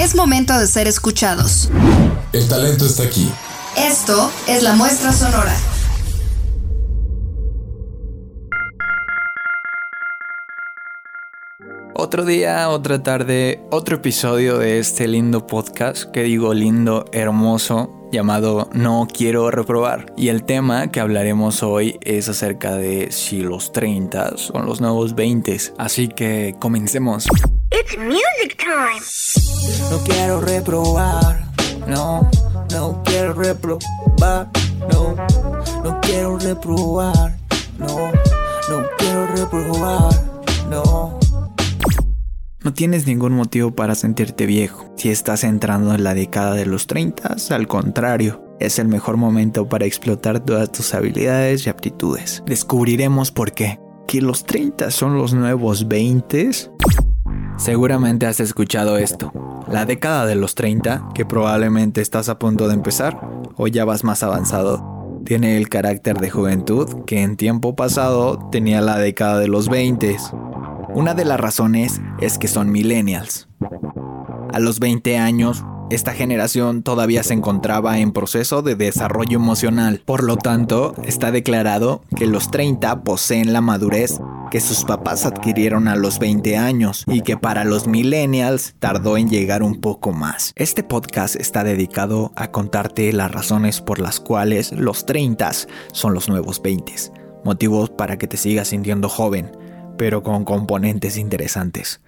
[0.00, 1.68] Es momento de ser escuchados.
[2.32, 3.30] El talento está aquí.
[3.76, 5.54] Esto es la muestra sonora.
[11.94, 18.70] Otro día, otra tarde, otro episodio de este lindo podcast, que digo lindo, hermoso, llamado
[18.72, 20.06] No quiero reprobar.
[20.16, 25.14] Y el tema que hablaremos hoy es acerca de si los 30 son los nuevos
[25.14, 25.58] 20.
[25.76, 27.26] Así que comencemos.
[27.80, 29.00] It's music time.
[29.90, 31.40] No quiero reprobar,
[31.86, 32.28] no,
[32.72, 34.50] no quiero reprobar,
[34.92, 35.16] no,
[35.82, 37.38] no quiero reprobar,
[37.78, 38.12] no,
[38.68, 40.12] no quiero reprobar,
[40.68, 41.18] no.
[42.62, 44.92] No tienes ningún motivo para sentirte viejo.
[44.98, 49.70] Si estás entrando en la década de los 30, al contrario, es el mejor momento
[49.70, 52.42] para explotar todas tus habilidades y aptitudes.
[52.44, 53.80] Descubriremos por qué.
[54.06, 56.50] ¿Que los 30 son los nuevos 20?
[57.60, 59.32] Seguramente has escuchado esto.
[59.68, 63.20] La década de los 30, que probablemente estás a punto de empezar
[63.56, 68.80] o ya vas más avanzado, tiene el carácter de juventud que en tiempo pasado tenía
[68.80, 70.16] la década de los 20.
[70.94, 73.46] Una de las razones es que son millennials.
[74.54, 80.02] A los 20 años, esta generación todavía se encontraba en proceso de desarrollo emocional.
[80.06, 84.18] Por lo tanto, está declarado que los 30 poseen la madurez
[84.50, 89.30] que sus papás adquirieron a los 20 años y que para los millennials tardó en
[89.30, 90.52] llegar un poco más.
[90.56, 95.52] Este podcast está dedicado a contarte las razones por las cuales los 30
[95.92, 96.92] son los nuevos 20.
[97.44, 99.52] Motivos para que te sigas sintiendo joven,
[99.96, 102.00] pero con componentes interesantes.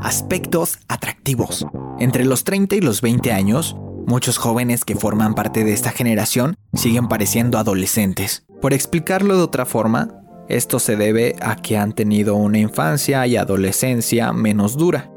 [0.00, 1.66] Aspectos atractivos.
[1.98, 6.56] Entre los 30 y los 20 años, muchos jóvenes que forman parte de esta generación
[6.72, 8.44] siguen pareciendo adolescentes.
[8.60, 13.36] Por explicarlo de otra forma, esto se debe a que han tenido una infancia y
[13.36, 15.10] adolescencia menos dura,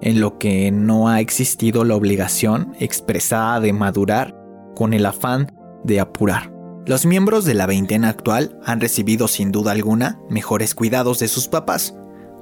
[0.00, 4.36] en lo que no ha existido la obligación expresada de madurar
[4.76, 5.52] con el afán
[5.84, 6.52] de apurar.
[6.86, 11.48] Los miembros de la veintena actual han recibido sin duda alguna mejores cuidados de sus
[11.48, 11.94] papás.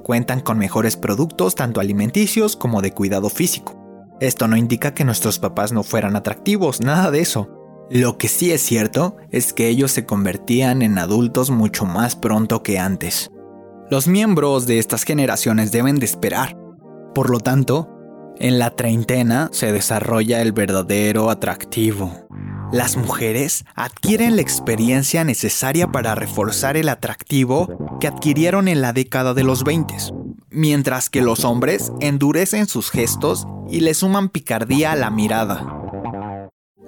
[0.03, 3.77] Cuentan con mejores productos tanto alimenticios como de cuidado físico.
[4.21, 7.56] Esto no indica que nuestros papás no fueran atractivos, nada de eso.
[7.89, 12.61] Lo que sí es cierto es que ellos se convertían en adultos mucho más pronto
[12.61, 13.31] que antes.
[13.89, 16.57] Los miembros de estas generaciones deben de esperar.
[17.15, 17.87] Por lo tanto,
[18.39, 22.27] en la treintena se desarrolla el verdadero atractivo.
[22.73, 29.33] Las mujeres adquieren la experiencia necesaria para reforzar el atractivo que adquirieron en la década
[29.33, 29.95] de los 20,
[30.49, 35.86] mientras que los hombres endurecen sus gestos y le suman picardía a la mirada.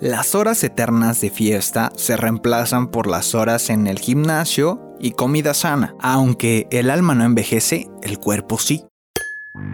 [0.02, 5.54] Las horas eternas de fiesta se reemplazan por las horas en el gimnasio y comida
[5.54, 8.86] sana, aunque el alma no envejece, el cuerpo sí.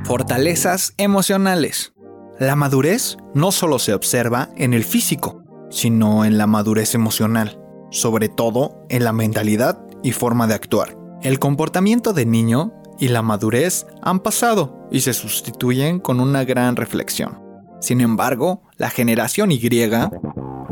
[0.03, 1.93] Fortalezas emocionales.
[2.39, 7.61] La madurez no solo se observa en el físico, sino en la madurez emocional,
[7.91, 10.97] sobre todo en la mentalidad y forma de actuar.
[11.21, 16.77] El comportamiento de niño y la madurez han pasado y se sustituyen con una gran
[16.77, 17.45] reflexión.
[17.79, 19.59] Sin embargo, la generación Y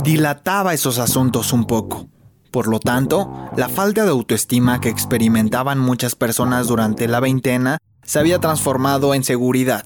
[0.03, 2.08] dilataba esos asuntos un poco.
[2.52, 8.19] Por lo tanto, la falta de autoestima que experimentaban muchas personas durante la veintena se
[8.19, 9.86] había transformado en seguridad.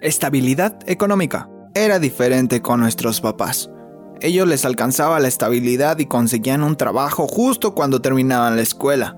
[0.00, 1.48] Estabilidad económica.
[1.74, 3.70] Era diferente con nuestros papás
[4.24, 9.16] ellos les alcanzaba la estabilidad y conseguían un trabajo justo cuando terminaban la escuela.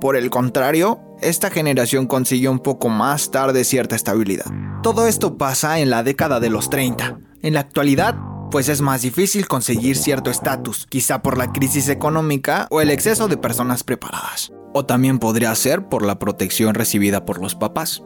[0.00, 4.46] Por el contrario, esta generación consiguió un poco más tarde cierta estabilidad.
[4.84, 7.18] Todo esto pasa en la década de los 30.
[7.46, 8.16] En la actualidad,
[8.50, 13.28] pues es más difícil conseguir cierto estatus, quizá por la crisis económica o el exceso
[13.28, 14.50] de personas preparadas.
[14.74, 18.02] O también podría ser por la protección recibida por los papás.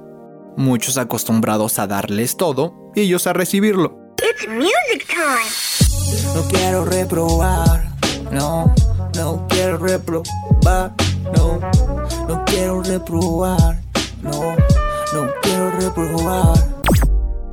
[0.58, 3.98] Muchos acostumbrados a darles todo y ellos a recibirlo.
[4.18, 6.34] It's music time.
[6.34, 7.88] No quiero reprobar,
[8.30, 8.74] no,
[9.16, 10.92] no quiero reprobar,
[11.34, 11.58] no,
[12.28, 13.80] no quiero reprobar,
[14.20, 14.54] no,
[15.14, 16.58] no quiero reprobar.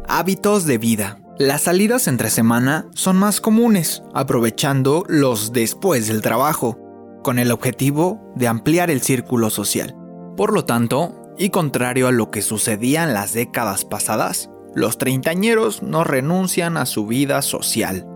[0.09, 1.21] Hábitos de vida.
[1.39, 6.77] Las salidas entre semana son más comunes, aprovechando los después del trabajo,
[7.23, 9.95] con el objetivo de ampliar el círculo social.
[10.35, 15.83] Por lo tanto, y contrario a lo que sucedía en las décadas pasadas, los treintañeros
[15.83, 18.07] no renuncian a su vida social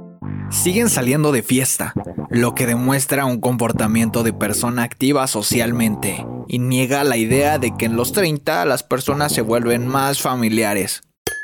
[0.52, 1.94] siguen saliendo de fiesta,
[2.30, 7.86] lo que demuestra un comportamiento de persona activa socialmente y niega la idea de que
[7.86, 11.02] en los 30 las personas se vuelven más familiares.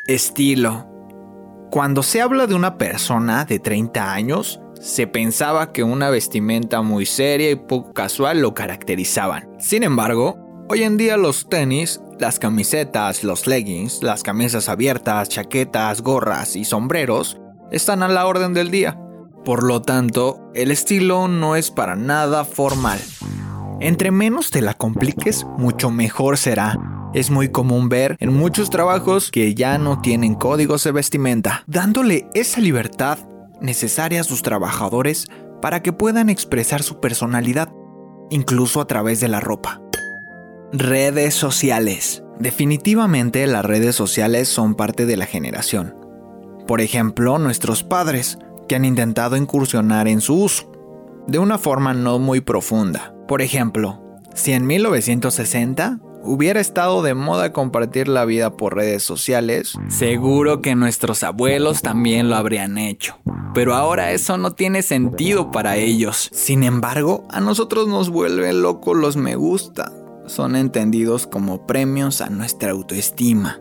[0.07, 0.96] Estilo.
[1.69, 7.05] Cuando se habla de una persona de 30 años, se pensaba que una vestimenta muy
[7.05, 9.49] seria y poco casual lo caracterizaban.
[9.59, 10.37] Sin embargo,
[10.69, 16.65] hoy en día los tenis Las camisetas, los leggings, las camisas abiertas, chaquetas, gorras y
[16.65, 17.39] sombreros
[17.69, 18.97] están a la orden del día.
[19.45, 22.99] Por lo tanto, el estilo no es para nada formal.
[23.81, 26.96] Entre menos te la compliques, mucho mejor será.
[27.17, 32.27] Es muy común ver en muchos trabajos que ya no tienen códigos de vestimenta, dándole
[32.35, 33.17] esa libertad
[33.59, 35.25] necesaria a sus trabajadores
[35.59, 37.73] para que puedan expresar su personalidad,
[38.29, 39.81] incluso a través de la ropa.
[40.71, 42.21] Redes sociales.
[42.37, 45.95] Definitivamente las redes sociales son parte de la generación.
[46.67, 48.37] Por ejemplo, nuestros padres,
[48.67, 50.71] que han intentado incursionar en su uso,
[51.25, 53.15] de una forma no muy profunda.
[53.27, 54.03] Por ejemplo,
[54.35, 60.75] si en 1960 hubiera estado de moda compartir la vida por redes sociales, seguro que
[60.75, 63.17] nuestros abuelos también lo habrían hecho.
[63.53, 66.29] Pero ahora eso no tiene sentido para ellos.
[66.31, 69.91] Sin embargo, a nosotros nos vuelven locos los me gusta.
[70.27, 73.59] Son entendidos como premios a nuestra autoestima.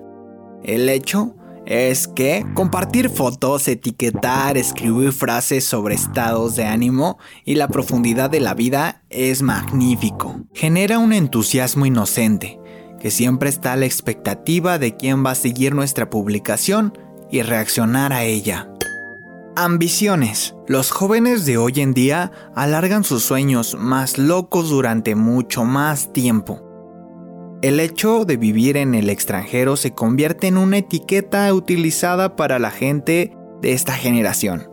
[0.63, 1.35] El hecho
[1.67, 8.41] es que compartir fotos, etiquetar, escribir frases sobre estados de ánimo y la profundidad de
[8.41, 10.41] la vida es magnífico.
[10.55, 12.61] Genera un entusiasmo inocente,
[13.01, 16.97] que siempre está a la expectativa de quién va a seguir nuestra publicación
[17.31, 18.71] y reaccionar a ella.
[19.57, 20.55] Ambiciones.
[20.69, 26.66] Los jóvenes de hoy en día alargan sus sueños más locos durante mucho más tiempo.
[27.63, 32.71] El hecho de vivir en el extranjero se convierte en una etiqueta utilizada para la
[32.71, 33.33] gente
[33.63, 34.69] de esta generación.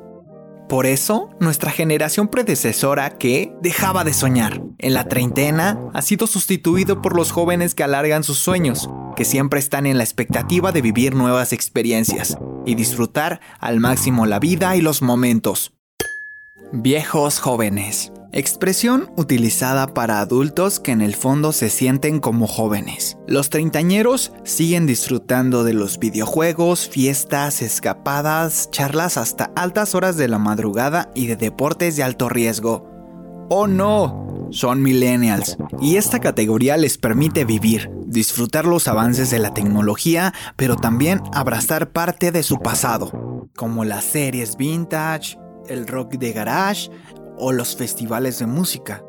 [0.67, 7.01] Por eso, nuestra generación predecesora que dejaba de soñar en la treintena ha sido sustituido
[7.01, 11.15] por los jóvenes que alargan sus sueños, que siempre están en la expectativa de vivir
[11.15, 15.73] nuevas experiencias y disfrutar al máximo la vida y los momentos.
[16.71, 18.11] Viejos jóvenes.
[18.35, 23.15] Expresión utilizada para adultos que en el fondo se sienten como jóvenes.
[23.27, 30.39] Los treintañeros siguen disfrutando de los videojuegos, fiestas, escapadas, charlas hasta altas horas de la
[30.39, 32.89] madrugada y de deportes de alto riesgo.
[33.51, 34.49] ¡Oh no!
[34.49, 40.75] Son millennials y esta categoría les permite vivir, disfrutar los avances de la tecnología, pero
[40.75, 45.37] también abrazar parte de su pasado, como las series vintage,
[45.69, 46.89] el rock de garage
[47.37, 49.03] o los festivales de música.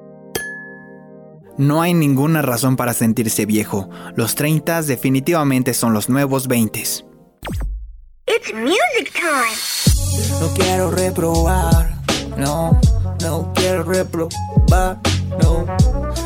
[1.56, 3.88] No hay ninguna razón para sentirse viejo.
[4.16, 6.80] Los 30 definitivamente son los nuevos 20.
[6.80, 10.40] It's music time.
[10.40, 11.94] No quiero reprobar,
[12.36, 12.80] no,
[13.20, 14.98] no quiero reprobar,
[15.40, 15.64] no,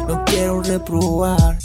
[0.09, 1.59] no quiero reprobar.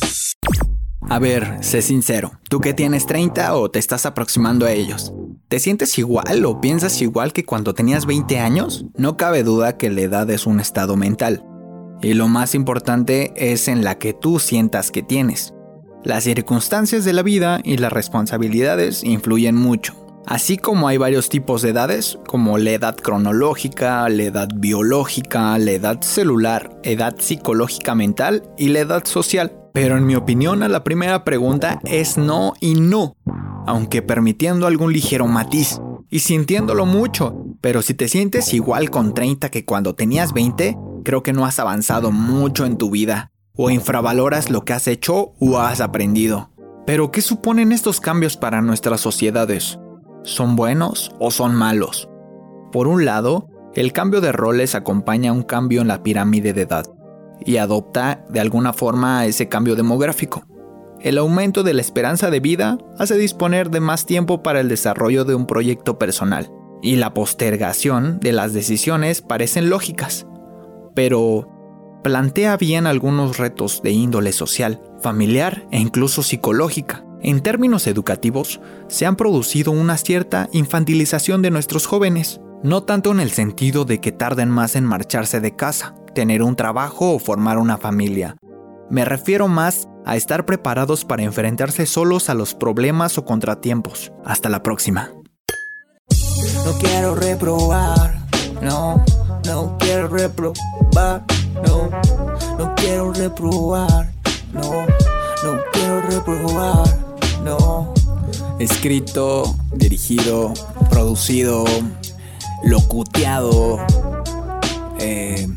[1.10, 5.14] A ver, sé sincero, ¿tú que tienes 30 o te estás aproximando a ellos?
[5.48, 8.86] ¿Te sientes igual o piensas igual que cuando tenías 20 años?
[8.96, 11.46] No cabe duda que la edad es un estado mental.
[12.02, 15.54] Y lo más importante es en la que tú sientas que tienes.
[16.04, 19.96] Las circunstancias de la vida y las responsabilidades influyen mucho.
[20.26, 25.72] Así como hay varios tipos de edades, como la edad cronológica, la edad biológica, la
[25.72, 29.63] edad celular, edad psicológica mental y la edad social.
[29.74, 33.18] Pero en mi opinión a la primera pregunta es no y no,
[33.66, 35.82] aunque permitiendo algún ligero matiz
[36.12, 37.36] y sintiéndolo mucho.
[37.60, 41.58] Pero si te sientes igual con 30 que cuando tenías 20, creo que no has
[41.58, 46.52] avanzado mucho en tu vida, o infravaloras lo que has hecho o has aprendido.
[46.86, 49.80] Pero ¿qué suponen estos cambios para nuestras sociedades?
[50.24, 52.08] ¿Son buenos o son malos?
[52.72, 56.86] Por un lado, el cambio de roles acompaña un cambio en la pirámide de edad
[57.46, 60.46] y adopta de alguna forma ese cambio demográfico.
[61.02, 65.26] El aumento de la esperanza de vida hace disponer de más tiempo para el desarrollo
[65.26, 66.50] de un proyecto personal,
[66.82, 70.28] y la postergación de las decisiones parecen lógicas,
[70.96, 71.50] pero
[72.04, 77.06] plantea bien algunos retos de índole social, familiar e incluso psicológica.
[77.22, 83.20] En términos educativos, se han producido una cierta infantilización de nuestros jóvenes, no tanto en
[83.20, 87.58] el sentido de que tarden más en marcharse de casa, tener un trabajo o formar
[87.58, 88.38] una familia.
[88.90, 94.14] Me refiero más a estar preparados para enfrentarse solos a los problemas o contratiempos.
[94.26, 95.12] Hasta la próxima.
[96.66, 98.26] No quiero reprobar,
[98.62, 99.04] no,
[99.46, 101.24] no quiero reprobar,
[101.56, 101.90] no,
[102.58, 104.14] no quiero reprobar,
[104.54, 104.86] no,
[105.44, 107.94] no quiero reprobar, no.
[108.60, 110.54] Escrito, dirigido,
[110.90, 111.66] producido,
[112.64, 113.86] locuteado,
[115.00, 115.48] eh,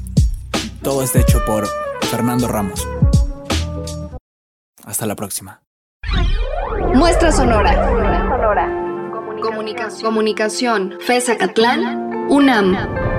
[0.82, 1.66] todo está hecho por
[2.10, 2.86] Fernando Ramos.
[4.84, 5.60] Hasta la próxima.
[6.94, 7.90] Muestra sonora.
[9.42, 10.04] Comunicación.
[10.10, 10.94] Comunicación.
[11.00, 12.26] FESA Catlán.
[12.28, 13.15] UNAM.